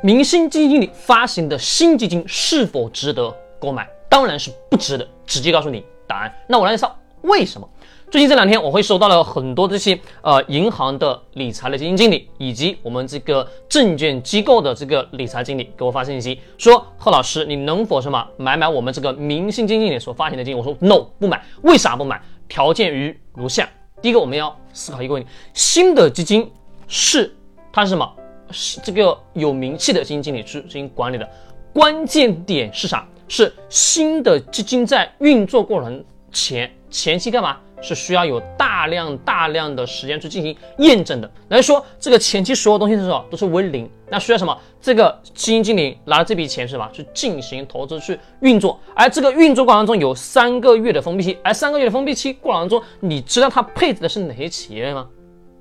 [0.00, 3.88] 明星基金经理发行的新基金是否值得购买？
[4.08, 5.06] 当然是不值得。
[5.24, 6.34] 直接告诉你答案。
[6.46, 7.68] 那我来介绍为什么。
[8.10, 20.58] 最近这两天，我会收到了很多这些呃银行的理财的基金经理，以及我们这个证券机构的这个理财经理给我发信息，说贺老师，你能否什么买买我们这个明星基金经理所发行的基金？
[20.58, 21.42] 我说 no，不买。
[21.62, 22.20] 为啥不买？
[22.46, 23.66] 条件于如下：
[24.02, 26.52] 第一个，我们要思考一个问题，新的基金
[26.86, 27.34] 是
[27.72, 28.06] 它是什么？
[28.52, 31.28] 是这个有名气的基金经理去进行管理的，
[31.72, 33.06] 关键点是啥？
[33.28, 37.56] 是新的基金在运作过程前前期干嘛？
[37.84, 41.28] 是需要有大量大量的时间去进行验证的。
[41.48, 44.56] 来说这个前期所有东西的时候都是为零，那需要什么？
[44.80, 46.88] 这个基金经理拿了这笔钱是吧？
[46.92, 55.08] 去进行投资去运作，而这个运作过程中有三个月的封闭期，而三个月的封闭期过程当中，你知道他配置的是哪些企业吗？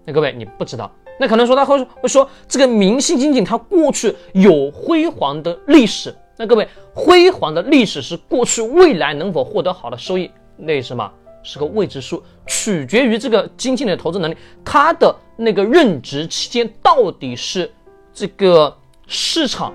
[0.05, 0.91] 那各位你不知道。
[1.21, 6.11] 那可能说他会会说这个明星基金，它过去有辉煌的历史。
[6.35, 11.11] 那各位，辉煌的历史是过去，未来能否获得好的收益，那什么
[11.43, 17.71] 是个未知数，取决于这个基金经理的投资能力，他的那个任职期间到底是
[18.11, 19.71] 这个市场，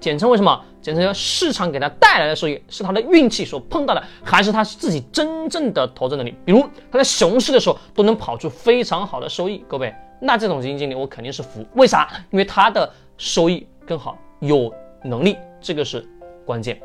[0.00, 0.58] 简称为什么？
[0.86, 6.32] 简称叫市场给他带来的收益是他的运气所碰到的，还是他自己真正的投资能力？
[6.44, 6.60] 比如
[6.92, 9.92] 他在熊市的时候都能跑出非常好的收益，各位。
[10.20, 12.08] 那这种基金经理我肯定是服，为啥？
[12.30, 16.08] 因为他的收益更好，有能力，这个是
[16.44, 16.80] 关键。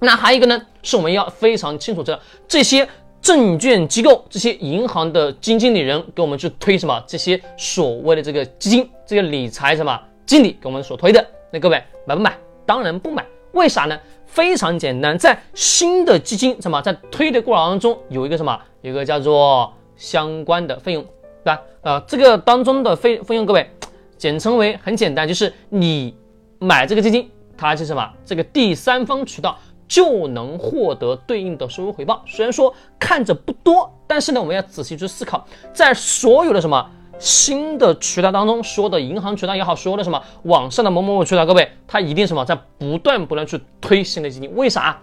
[0.00, 2.88] 那还有一个呢，是我们要非常清楚知道这些
[3.22, 7.00] 证券机构、这些银行的基金经理人给我们去推什么？
[7.06, 12.36] 这些所谓的这个基金、这个理财什么经理给我们所推的，那各位买不买？
[12.68, 13.24] 当然不买。
[13.52, 13.98] 为啥呢？
[14.26, 18.60] 非常简单，在新的基金什么在推的过程当中，有一个什么？
[18.82, 21.02] 有一个叫做相关的费用。
[21.42, 23.70] 对吧呃，这个当中的费费用，各位
[24.18, 26.14] 简称为很简单，就是你
[26.58, 28.06] 买这个基金，它是什么？
[28.26, 32.22] 这个第三方渠道就能获得对应的收入回报。
[32.26, 44.98] 虽然说看着不多，但是呢，我们要仔细去思考，在所有的什么新的渠道当中，说的银行渠道也好，说的什么网上的某某某渠道，各位它一定什么在不断不断去推新的基金，为啥？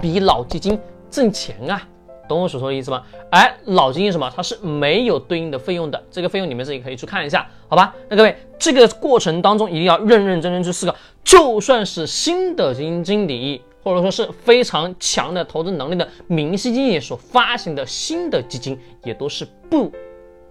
[0.00, 0.78] 比老基金
[1.10, 1.82] 挣钱啊！
[2.28, 3.02] 懂我所说的意思吗？
[3.30, 4.30] 哎，老基金什么？
[4.36, 7.94] 它是没有对应的费用的，这个费用你们自己可以去看一下，好吧？
[8.08, 19.90] 那各位，这个过程当中一定要认认真真去思考，就算是新的基金经理，或者说是非常强的投资能力的明星基金所发行的新的基金，也都是不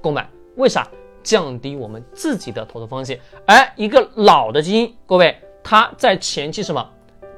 [0.01, 0.27] 购买。
[0.57, 0.87] 为啥？
[1.23, 3.19] 降低我们自己的投资风险。
[3.45, 6.89] 而一个老的基金，各位，它在前期什么？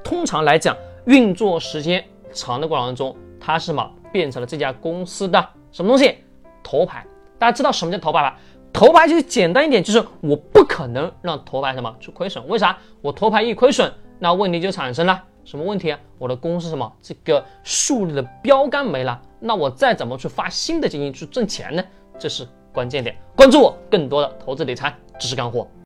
[0.03, 0.75] 通常来讲，
[1.05, 3.91] 运作时间长的过程当中，它是什么？
[4.11, 6.17] 变成了这家公司的什么东西？
[6.63, 7.05] 头牌，
[7.37, 8.37] 大家知道什么叫头牌吧？
[8.71, 12.47] 头牌就是简单一点，就是我不可能让头牌什么去亏损。
[12.47, 12.77] 为啥？
[13.01, 15.99] 我头牌一亏损，那问题就产生了什么问题啊？
[16.17, 21.83] 我的公司什么这个树立的标杆没了，那我再怎么去发新的基金去挣钱呢？
[22.19, 23.15] 这是关键点。
[23.35, 25.67] 关注我，更多的投资理财知识干货。